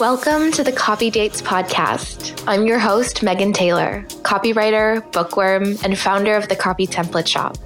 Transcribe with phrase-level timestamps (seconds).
[0.00, 2.40] Welcome to the Copy Dates podcast.
[2.46, 7.58] I'm your host, Megan Taylor, copywriter, bookworm, and founder of the Copy Template Shop.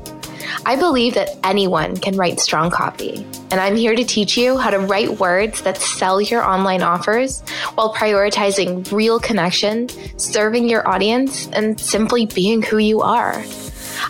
[0.64, 4.70] I believe that anyone can write strong copy, and I'm here to teach you how
[4.70, 7.42] to write words that sell your online offers
[7.74, 13.44] while prioritizing real connection, serving your audience, and simply being who you are.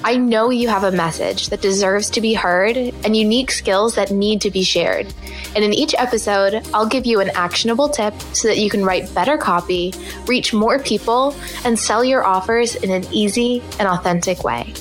[0.05, 4.11] I know you have a message that deserves to be heard and unique skills that
[4.11, 5.13] need to be shared.
[5.55, 9.15] And in each episode, I'll give you an actionable tip so that you can write
[9.15, 9.95] better copy,
[10.27, 14.75] reach more people, and sell your offers in an easy and authentic way.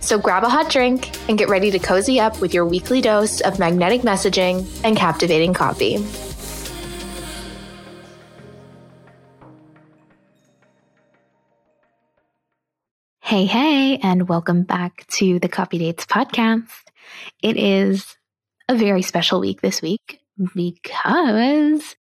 [0.00, 3.40] So grab a hot drink and get ready to cozy up with your weekly dose
[3.40, 5.96] of magnetic messaging and captivating copy.
[13.28, 16.70] Hey, hey, and welcome back to the Copy Dates podcast.
[17.42, 18.16] It is
[18.70, 20.20] a very special week this week
[20.54, 21.94] because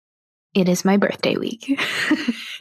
[0.55, 1.81] it is my birthday week.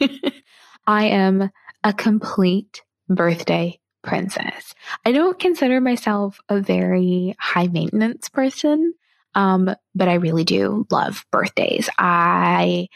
[0.86, 1.48] I am
[1.84, 4.74] a complete birthday princess.
[5.04, 8.94] I don't consider myself a very high maintenance person,
[9.36, 11.88] um, but I really do love birthdays.
[11.98, 12.88] I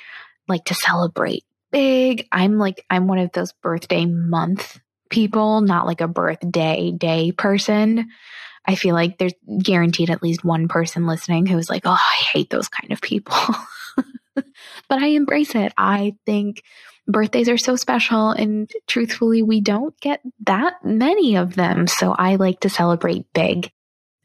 [0.48, 2.26] like to celebrate big.
[2.32, 4.80] I'm like, I'm one of those birthday month
[5.10, 8.08] people, not like a birthday day person.
[8.66, 12.50] I feel like there's guaranteed at least one person listening who's like, oh, I hate
[12.50, 13.34] those kind of people.
[14.34, 14.44] but
[14.90, 15.72] I embrace it.
[15.76, 16.62] I think
[17.06, 21.86] birthdays are so special, and truthfully, we don't get that many of them.
[21.86, 23.70] So I like to celebrate big.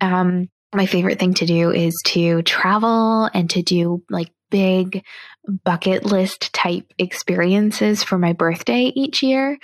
[0.01, 5.03] Um, my favorite thing to do is to travel and to do like big
[5.63, 9.57] bucket list type experiences for my birthday each year.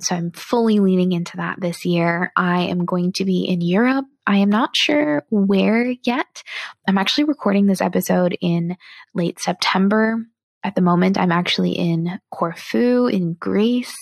[0.00, 2.32] So I'm fully leaning into that this year.
[2.36, 4.06] I am going to be in Europe.
[4.26, 6.42] I am not sure where yet.
[6.88, 8.76] I'm actually recording this episode in
[9.14, 10.16] late September.
[10.64, 13.94] At the moment, I'm actually in Corfu in Greece.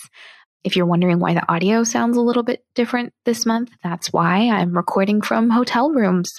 [0.63, 4.49] If you're wondering why the audio sounds a little bit different this month, that's why
[4.49, 6.31] I'm recording from hotel rooms.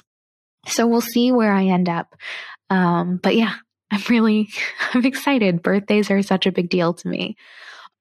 [0.67, 2.15] So we'll see where I end up.
[2.71, 3.55] Um, but yeah,
[3.91, 4.49] I'm really,
[4.95, 5.63] I'm excited.
[5.63, 7.37] Birthdays are such a big deal to me.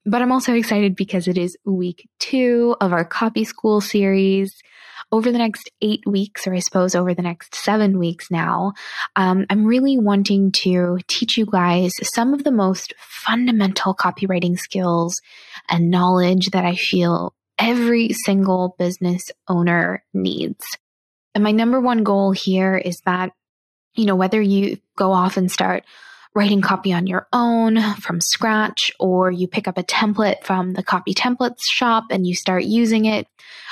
[0.05, 4.53] But I'm also excited because it is week two of our copy school series.
[5.11, 8.73] Over the next eight weeks, or I suppose over the next seven weeks now,
[9.15, 15.21] um, I'm really wanting to teach you guys some of the most fundamental copywriting skills
[15.69, 20.65] and knowledge that I feel every single business owner needs.
[21.35, 23.31] And my number one goal here is that,
[23.93, 25.83] you know, whether you go off and start
[26.35, 30.83] writing copy on your own from scratch, or you pick up a template from the
[30.83, 33.27] copy templates shop and you start using it.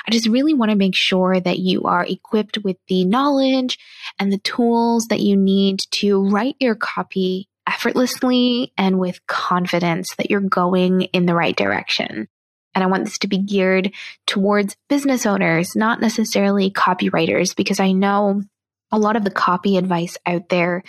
[0.07, 3.77] I just really want to make sure that you are equipped with the knowledge
[4.19, 10.29] and the tools that you need to write your copy effortlessly and with confidence that
[10.29, 12.27] you're going in the right direction.
[12.73, 13.93] And I want this to be geared
[14.27, 18.43] towards business owners, not necessarily copywriters, because I know
[18.91, 20.83] a lot of the copy advice out there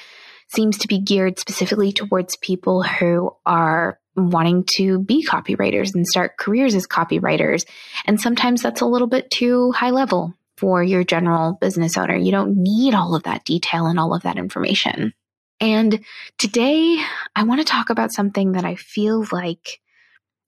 [0.54, 6.36] seems to be geared specifically towards people who are wanting to be copywriters and start
[6.36, 7.64] careers as copywriters.
[8.06, 12.16] And sometimes that's a little bit too high level for your general business owner.
[12.16, 15.14] You don't need all of that detail and all of that information.
[15.60, 16.00] And
[16.38, 17.02] today
[17.34, 19.80] I want to talk about something that I feel like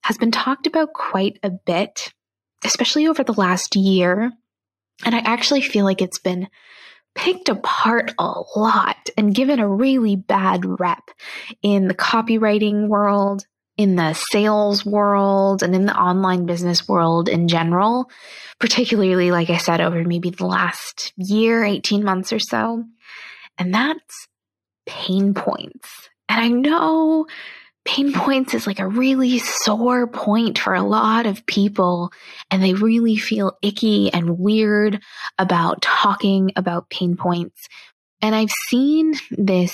[0.03, 2.13] has been talked about quite a bit,
[2.63, 4.31] especially over the last year.
[5.03, 6.47] And I actually feel like it's been
[7.15, 11.09] picked apart a lot and given a really bad rep
[11.61, 13.45] in the copywriting world,
[13.77, 18.09] in the sales world, and in the online business world in general,
[18.59, 22.83] particularly, like I said, over maybe the last year, 18 months or so.
[23.57, 24.27] And that's
[24.85, 26.09] pain points.
[26.29, 27.27] And I know
[27.85, 32.11] pain points is like a really sore point for a lot of people
[32.49, 35.01] and they really feel icky and weird
[35.37, 37.67] about talking about pain points.
[38.21, 39.73] And I've seen this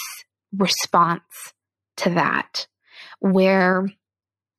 [0.56, 1.53] response
[1.97, 2.68] to that
[3.19, 3.89] where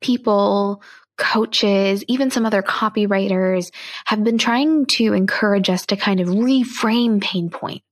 [0.01, 0.83] people,
[1.19, 3.71] coaches, even some other copywriters
[4.07, 7.92] have been trying to encourage us to kind of reframe pain points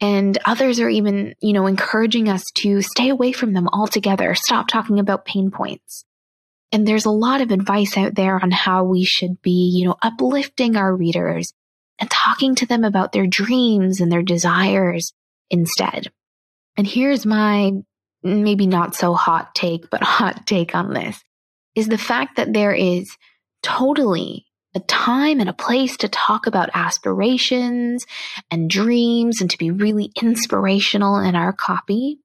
[0.00, 4.68] and others are even, you know, encouraging us to stay away from them altogether, stop
[4.68, 6.04] talking about pain points.
[6.72, 9.96] And there's a lot of advice out there on how we should be, you know,
[10.02, 11.52] uplifting our readers
[11.98, 15.12] and talking to them about their dreams and their desires
[15.50, 16.10] instead.
[16.76, 17.72] And here's my
[18.22, 21.22] maybe not so hot take, but hot take on this
[21.74, 23.16] is the fact that there is
[23.62, 24.45] totally
[24.76, 28.04] a time and a place to talk about aspirations
[28.50, 32.18] and dreams and to be really inspirational in our copy.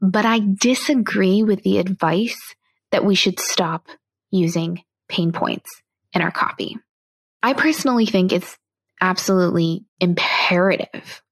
[0.00, 2.54] But I disagree with the advice
[2.90, 3.86] that we should stop
[4.32, 5.70] using pain points
[6.12, 6.76] in our copy.
[7.40, 8.58] I personally think it's
[9.00, 11.22] absolutely imperative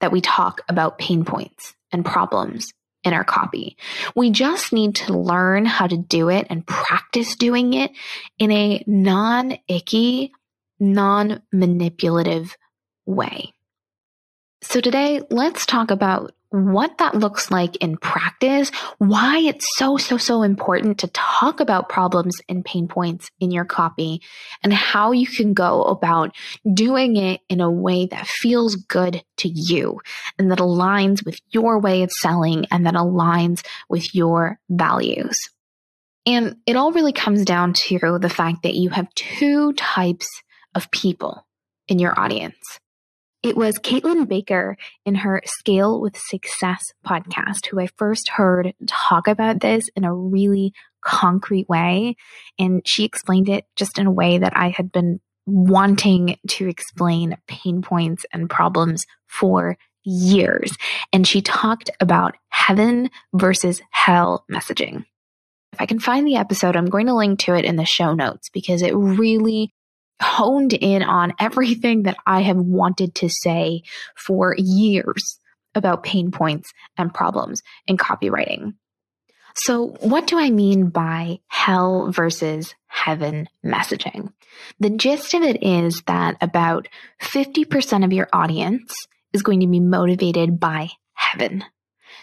[0.00, 2.72] that we talk about pain points and problems
[3.04, 3.76] in our copy.
[4.14, 7.92] We just need to learn how to do it and practice doing it
[8.38, 10.32] in a non icky,
[10.78, 12.56] non manipulative
[13.06, 13.52] way.
[14.62, 20.16] So today, let's talk about what that looks like in practice, why it's so, so,
[20.16, 24.20] so important to talk about problems and pain points in your copy,
[24.62, 26.34] and how you can go about
[26.74, 30.00] doing it in a way that feels good to you
[30.38, 35.38] and that aligns with your way of selling and that aligns with your values.
[36.26, 40.28] And it all really comes down to the fact that you have two types
[40.74, 41.46] of people
[41.88, 42.80] in your audience.
[43.42, 44.74] It was Caitlin Bacher
[45.06, 50.14] in her Scale with Success podcast who I first heard talk about this in a
[50.14, 52.16] really concrete way.
[52.58, 57.38] And she explained it just in a way that I had been wanting to explain
[57.48, 60.76] pain points and problems for years.
[61.10, 65.06] And she talked about heaven versus hell messaging.
[65.72, 68.12] If I can find the episode, I'm going to link to it in the show
[68.12, 69.72] notes because it really
[70.20, 73.82] honed in on everything that I have wanted to say
[74.16, 75.38] for years
[75.74, 78.74] about pain points and problems in copywriting.
[79.54, 84.32] So, what do I mean by hell versus heaven messaging?
[84.78, 86.88] The gist of it is that about
[87.20, 88.94] 50% of your audience
[89.32, 91.64] is going to be motivated by heaven.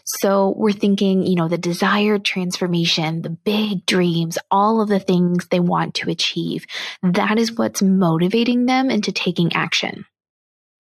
[0.08, 5.48] So we're thinking, you know, the desired transformation, the big dreams, all of the things
[5.48, 6.66] they want to achieve.
[7.04, 10.06] That is what's motivating them into taking action.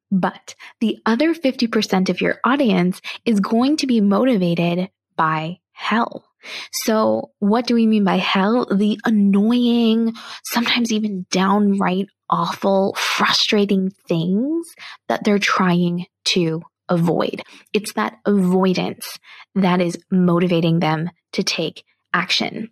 [0.09, 6.23] But the other 50% of your audience is going to be motivated by hell.
[6.71, 8.65] So what do we mean by hell?
[8.73, 10.13] The annoying,
[10.45, 14.73] sometimes even downright awful, frustrating things
[15.07, 17.41] that they're trying to avoid.
[17.73, 19.19] It's that avoidance
[19.55, 22.71] that is motivating them to take action.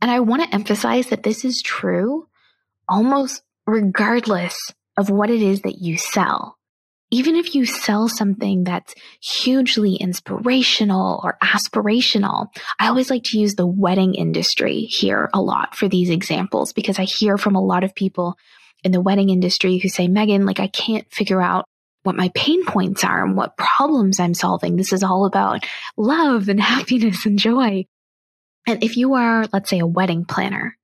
[0.00, 2.28] And I want to emphasize that this is true
[2.88, 4.56] almost regardless
[4.96, 6.56] of what it is that you sell.
[7.10, 12.48] Even if you sell something that's hugely inspirational or aspirational,
[12.80, 16.98] I always like to use the wedding industry here a lot for these examples because
[16.98, 18.36] I hear from a lot of people
[18.82, 21.66] in the wedding industry who say, Megan, like I can't figure out
[22.06, 24.76] what my pain points are and what problems I'm solving.
[24.76, 25.64] This is all about
[25.96, 27.84] love and happiness and joy.
[28.66, 30.76] And if you are, let's say, a wedding planner,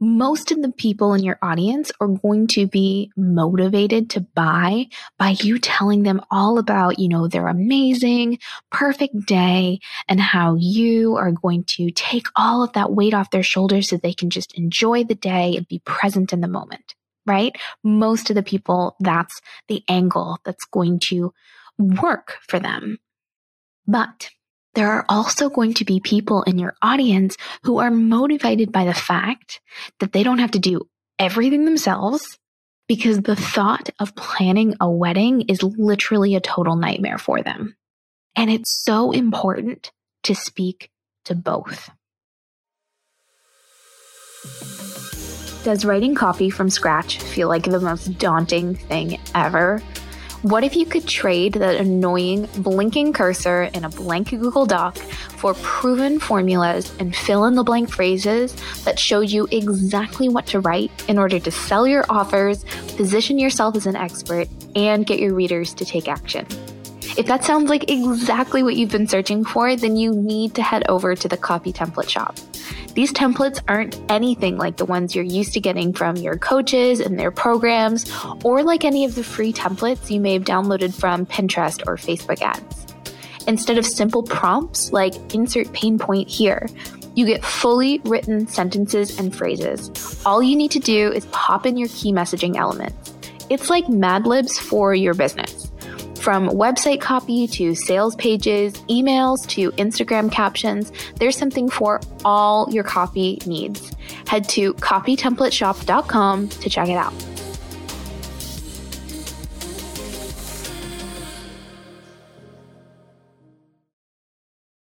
[0.00, 4.86] most of the people in your audience are going to be motivated to buy
[5.16, 8.38] by you telling them all about, you know, their amazing,
[8.72, 9.78] perfect day
[10.08, 13.96] and how you are going to take all of that weight off their shoulders so
[13.96, 16.96] they can just enjoy the day and be present in the moment
[17.26, 17.56] right?
[17.82, 21.32] Most of the people, that's the angle that's going to
[21.78, 22.98] work for them.
[23.86, 24.30] But
[24.74, 28.94] there are also going to be people in your audience who are motivated by the
[28.94, 29.60] fact
[30.00, 30.88] that they don't have to do
[31.18, 32.38] everything themselves
[32.88, 37.76] because the thought of planning a wedding is literally a total nightmare for them.
[38.34, 39.92] And it's so important
[40.24, 40.90] to speak
[41.24, 41.90] to both.
[45.64, 49.78] Does writing copy from scratch feel like the most daunting thing ever?
[50.42, 55.54] What if you could trade that annoying blinking cursor in a blank Google Doc for
[55.62, 60.90] proven formulas and fill in the blank phrases that show you exactly what to write
[61.08, 62.64] in order to sell your offers,
[62.96, 66.44] position yourself as an expert, and get your readers to take action?
[67.16, 70.82] If that sounds like exactly what you've been searching for, then you need to head
[70.88, 72.36] over to the Copy Template Shop.
[72.94, 77.18] These templates aren't anything like the ones you're used to getting from your coaches and
[77.18, 78.12] their programs,
[78.44, 82.42] or like any of the free templates you may have downloaded from Pinterest or Facebook
[82.42, 82.86] ads.
[83.48, 86.68] Instead of simple prompts like insert pain point here,
[87.14, 90.22] you get fully written sentences and phrases.
[90.24, 93.14] All you need to do is pop in your key messaging elements.
[93.50, 95.61] It's like Mad Libs for your business.
[96.22, 102.84] From website copy to sales pages, emails to Instagram captions, there's something for all your
[102.84, 103.90] copy needs.
[104.28, 107.31] Head to copytemplateshop.com to check it out.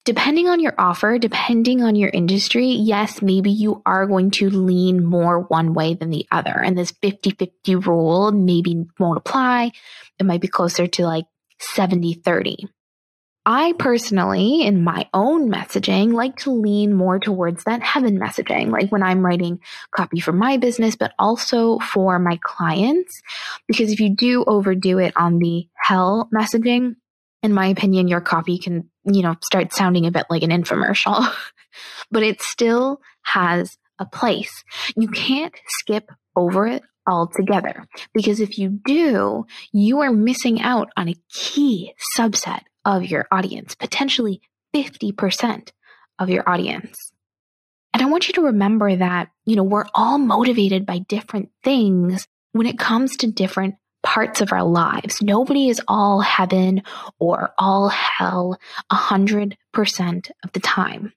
[0.09, 5.05] Depending on your offer, depending on your industry, yes, maybe you are going to lean
[5.05, 6.59] more one way than the other.
[6.65, 9.73] And this 50 50 rule maybe won't apply.
[10.19, 11.27] It might be closer to like
[11.59, 12.57] 70 30.
[13.45, 18.91] I personally, in my own messaging, like to lean more towards that heaven messaging, like
[18.91, 19.61] when I'm writing
[19.95, 23.21] copy for my business, but also for my clients.
[23.67, 26.97] Because if you do overdo it on the hell messaging,
[27.43, 31.33] in my opinion, your copy can, you know, start sounding a bit like an infomercial,
[32.11, 34.65] but it still has a place.
[34.97, 41.09] You can't skip over it altogether because if you do, you are missing out on
[41.09, 44.41] a key subset of your audience, potentially
[44.75, 45.71] 50%
[46.19, 47.13] of your audience.
[47.95, 52.27] And I want you to remember that, you know, we're all motivated by different things
[52.53, 53.77] when it comes to different
[54.09, 55.21] parts of our lives.
[55.21, 56.83] Nobody is all heaven
[57.19, 58.59] or all hell
[58.91, 61.13] 100% of the time.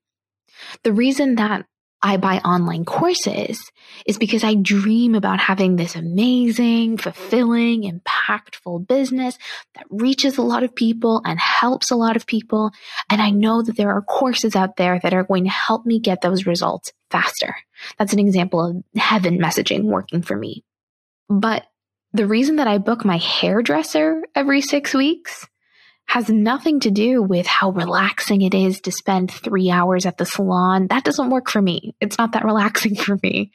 [0.83, 1.65] The reason that
[2.03, 3.71] I buy online courses
[4.05, 9.38] is because I dream about having this amazing, fulfilling, impactful business
[9.75, 12.71] that reaches a lot of people and helps a lot of people.
[13.10, 16.00] And I know that there are courses out there that are going to help me
[16.00, 17.55] get those results faster.
[17.98, 20.65] That's an example of heaven messaging working for me.
[21.29, 21.65] But
[22.13, 25.47] the reason that I book my hairdresser every six weeks
[26.07, 30.25] has nothing to do with how relaxing it is to spend three hours at the
[30.25, 30.87] salon.
[30.87, 31.95] That doesn't work for me.
[32.01, 33.51] It's not that relaxing for me.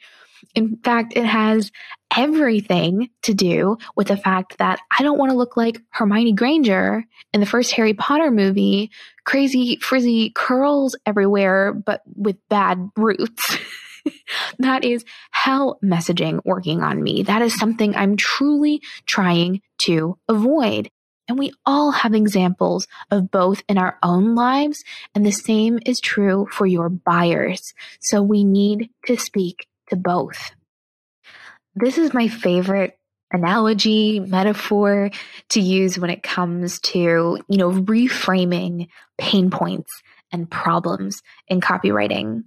[0.55, 1.71] In fact, it has
[2.15, 7.03] everything to do with the fact that I don't want to look like Hermione Granger
[7.33, 8.89] in the first Harry Potter movie,
[9.23, 13.57] crazy, frizzy curls everywhere, but with bad roots.
[14.59, 17.23] that is hell messaging working on me.
[17.23, 20.89] That is something I'm truly trying to avoid.
[21.27, 24.83] And we all have examples of both in our own lives,
[25.13, 27.73] and the same is true for your buyers.
[27.99, 30.51] So we need to speak to both.
[31.75, 32.97] This is my favorite
[33.31, 35.11] analogy, metaphor
[35.49, 38.87] to use when it comes to, you know, reframing
[39.17, 39.91] pain points
[40.31, 42.43] and problems in copywriting.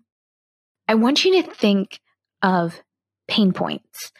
[0.90, 2.00] I want you to think
[2.42, 2.82] of
[3.28, 4.10] pain points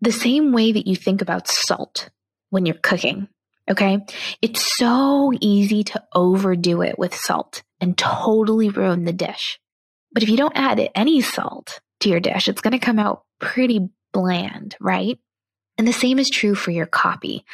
[0.00, 2.08] the same way that you think about salt
[2.48, 3.28] when you're cooking.
[3.70, 3.98] Okay.
[4.40, 9.60] It's so easy to overdo it with salt and totally ruin the dish.
[10.10, 13.24] But if you don't add any salt to your dish, it's going to come out
[13.38, 15.18] pretty bland, right?
[15.76, 17.44] And the same is true for your copy.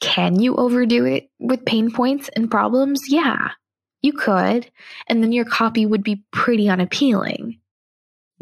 [0.00, 3.02] Can you overdo it with pain points and problems?
[3.08, 3.50] Yeah,
[4.00, 4.70] you could.
[5.06, 7.60] And then your copy would be pretty unappealing.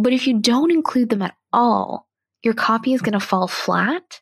[0.03, 2.09] But if you don't include them at all,
[2.43, 4.21] your copy is going to fall flat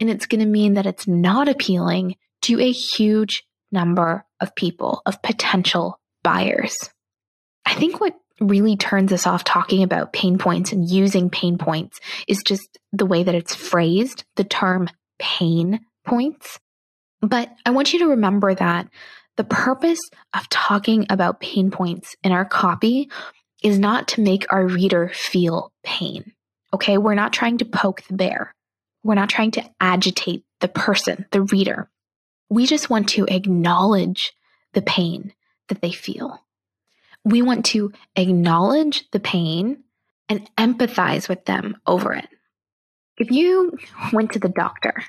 [0.00, 5.02] and it's going to mean that it's not appealing to a huge number of people,
[5.04, 6.74] of potential buyers.
[7.66, 12.00] I think what really turns us off talking about pain points and using pain points
[12.26, 16.58] is just the way that it's phrased, the term pain points.
[17.20, 18.88] But I want you to remember that
[19.36, 20.00] the purpose
[20.34, 23.10] of talking about pain points in our copy
[23.62, 26.32] is not to make our reader feel pain.
[26.72, 26.98] Okay.
[26.98, 28.54] We're not trying to poke the bear.
[29.02, 31.88] We're not trying to agitate the person, the reader.
[32.50, 34.32] We just want to acknowledge
[34.74, 35.32] the pain
[35.68, 36.42] that they feel.
[37.24, 39.84] We want to acknowledge the pain
[40.28, 42.28] and empathize with them over it.
[43.16, 43.76] If you
[44.12, 45.02] went to the doctor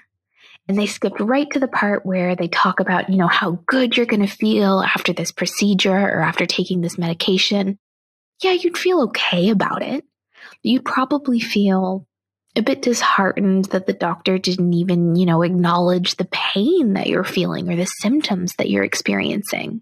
[0.68, 3.96] and they skipped right to the part where they talk about, you know, how good
[3.96, 7.78] you're going to feel after this procedure or after taking this medication,
[8.42, 10.06] yeah, you'd feel okay about it.
[10.64, 12.08] You'd probably feel
[12.56, 17.24] a bit disheartened that the doctor didn't even, you know, acknowledge the pain that you're
[17.24, 19.82] feeling or the symptoms that you're experiencing.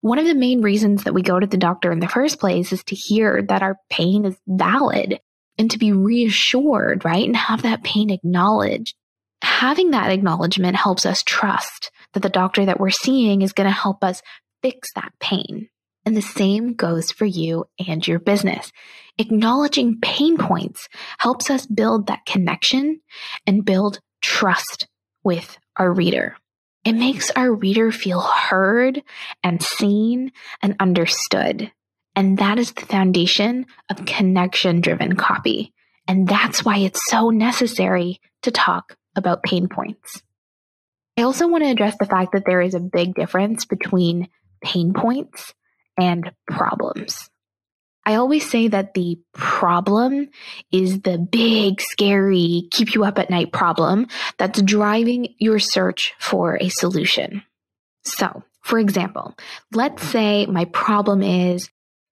[0.00, 2.72] One of the main reasons that we go to the doctor in the first place
[2.72, 5.18] is to hear that our pain is valid
[5.56, 7.24] and to be reassured, right?
[7.24, 8.94] And have that pain acknowledged.
[9.42, 13.74] Having that acknowledgement helps us trust that the doctor that we're seeing is going to
[13.74, 14.20] help us
[14.62, 15.68] fix that pain.
[16.06, 18.72] And the same goes for you and your business.
[19.18, 23.00] Acknowledging pain points helps us build that connection
[23.46, 24.86] and build trust
[25.22, 26.36] with our reader.
[26.84, 29.02] It makes our reader feel heard
[29.42, 30.32] and seen
[30.62, 31.72] and understood.
[32.14, 35.72] And that is the foundation of connection driven copy.
[36.06, 40.22] And that's why it's so necessary to talk about pain points.
[41.16, 44.28] I also want to address the fact that there is a big difference between
[44.62, 45.54] pain points
[45.98, 47.30] and problems.
[48.06, 50.28] I always say that the problem
[50.70, 56.58] is the big, scary, keep you up at night problem that's driving your search for
[56.60, 57.42] a solution.
[58.04, 59.36] So, For example,
[59.72, 61.68] let's say my problem is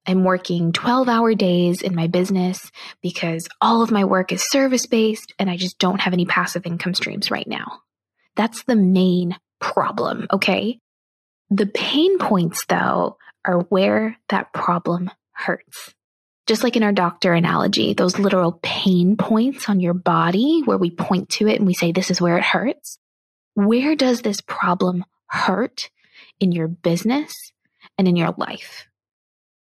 [0.07, 2.71] I'm working 12 hour days in my business
[3.01, 6.67] because all of my work is service based and I just don't have any passive
[6.67, 7.81] income streams right now.
[8.37, 10.79] That's the main problem, okay?
[11.49, 15.95] The pain points, though, are where that problem hurts.
[16.47, 20.91] Just like in our doctor analogy, those literal pain points on your body where we
[20.91, 22.99] point to it and we say, this is where it hurts.
[23.55, 25.91] Where does this problem hurt
[26.41, 27.53] in your business
[27.97, 28.87] and in your life?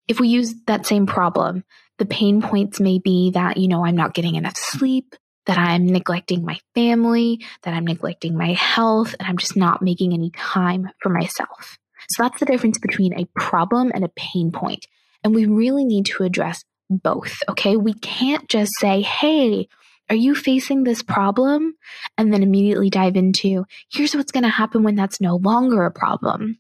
[0.08, 1.64] If we use that same problem,
[1.98, 5.14] the pain points may be that, you know, I'm not getting enough sleep,
[5.46, 10.12] that I'm neglecting my family, that I'm neglecting my health, and I'm just not making
[10.12, 11.78] any time for myself.
[12.14, 14.86] So that's the difference between a problem and a pain point.
[15.24, 17.76] And we really need to address both, okay?
[17.76, 19.68] We can't just say, hey,
[20.10, 21.74] are you facing this problem?
[22.18, 25.90] And then immediately dive into, here's what's going to happen when that's no longer a
[25.90, 26.58] problem.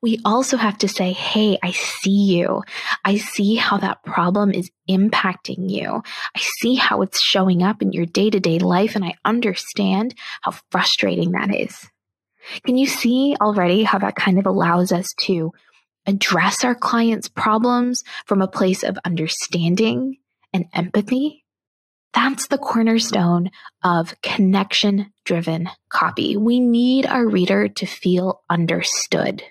[0.00, 2.62] We also have to say, Hey, I see you.
[3.04, 6.02] I see how that problem is impacting you.
[6.34, 10.14] I see how it's showing up in your day to day life, and I understand
[10.42, 11.88] how frustrating that is.
[12.64, 15.52] Can you see already how that kind of allows us to
[16.06, 20.16] address our clients' problems from a place of understanding
[20.52, 21.44] and empathy?
[22.14, 23.50] That's the cornerstone
[23.84, 26.36] of connection driven copy.
[26.36, 29.42] We need our reader to feel understood.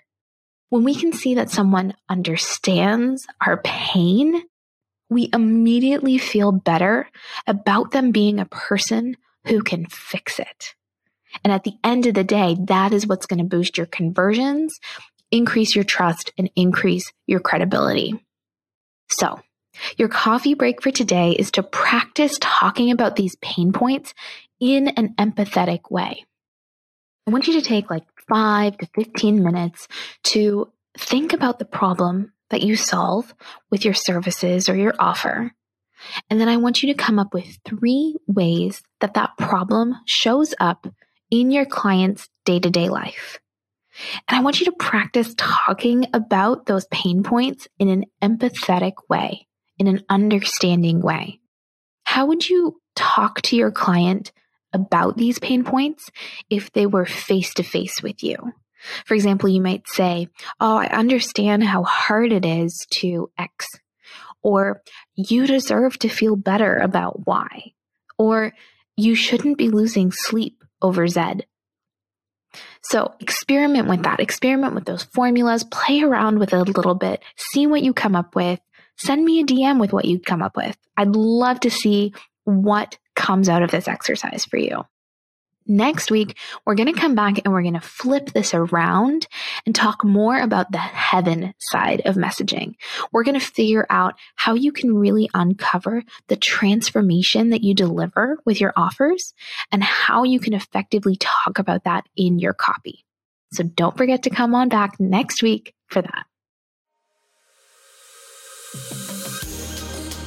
[0.70, 4.44] When we can see that someone understands our pain,
[5.10, 7.08] we immediately feel better
[7.46, 10.76] about them being a person who can fix it.
[11.44, 14.80] And at the end of the day, that is what's going to boost your conversions,
[15.32, 18.24] increase your trust, and increase your credibility.
[19.10, 19.42] So,
[19.98, 24.14] your coffee break for today is to practice talking about these pain points
[24.60, 26.26] in an empathetic way.
[27.28, 29.88] I want you to take like five to 15 minutes
[30.24, 33.34] to think about the problem that you solve
[33.70, 35.52] with your services or your offer.
[36.30, 40.54] And then I want you to come up with three ways that that problem shows
[40.60, 40.88] up
[41.32, 43.40] in your client's day to day life.
[44.28, 49.48] And I want you to practice talking about those pain points in an empathetic way,
[49.78, 51.40] in an understanding way.
[52.04, 54.32] How would you talk to your client
[54.74, 56.10] about these pain points
[56.50, 58.36] if they were face to face with you.
[59.06, 60.28] For example, you might say,
[60.60, 63.68] Oh, I understand how hard it is to X.
[64.44, 64.82] Or
[65.16, 67.74] you deserve to feel better about Y.
[68.18, 68.54] Or
[68.96, 71.42] you shouldn't be losing sleep over Z.
[72.82, 74.20] So experiment with that.
[74.20, 75.64] Experiment with those formulas.
[75.64, 77.22] Play around with it a little bit.
[77.36, 78.60] See what you come up with.
[78.98, 80.78] Send me a DM with what you come up with.
[80.96, 82.14] I'd love to see
[82.46, 84.86] what comes out of this exercise for you.
[85.68, 89.28] Next week, we're going to come back and we're going to flip this around
[89.66, 92.76] and talk more about the heaven side of messaging.
[93.12, 98.38] We're going to figure out how you can really uncover the transformation that you deliver
[98.46, 99.34] with your offers
[99.72, 103.04] and how you can effectively talk about that in your copy.
[103.52, 106.26] So don't forget to come on back next week for that.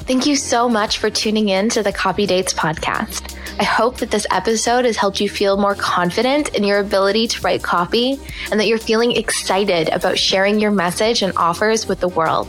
[0.06, 3.39] Thank you so much for tuning in to the Copy Dates podcast.
[3.60, 7.42] I hope that this episode has helped you feel more confident in your ability to
[7.42, 8.18] write copy
[8.50, 12.48] and that you're feeling excited about sharing your message and offers with the world.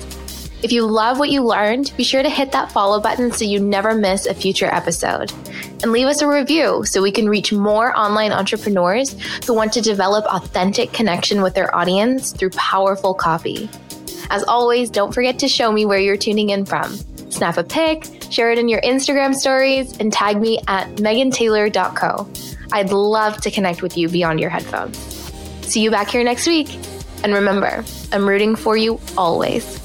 [0.64, 3.60] If you love what you learned, be sure to hit that follow button so you
[3.60, 5.34] never miss a future episode.
[5.84, 9.82] And leave us a review so we can reach more online entrepreneurs who want to
[9.82, 13.70] develop authentic connection with their audience through powerful copy.
[14.30, 16.98] As always, don't forget to show me where you're tuning in from
[17.32, 22.30] snap a pic, share it in your Instagram stories, and tag me at megantaylor.co.
[22.72, 24.98] I'd love to connect with you beyond your headphones.
[25.68, 26.78] See you back here next week.
[27.24, 29.81] And remember, I'm rooting for you always.